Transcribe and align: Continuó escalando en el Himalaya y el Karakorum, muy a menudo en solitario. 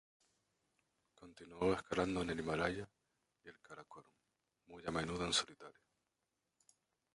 Continuó 1.13 1.75
escalando 1.75 2.23
en 2.23 2.31
el 2.31 2.39
Himalaya 2.39 2.89
y 3.45 3.49
el 3.49 3.61
Karakorum, 3.61 4.11
muy 4.65 4.83
a 4.87 4.89
menudo 4.89 5.27
en 5.27 5.33
solitario. 5.33 5.77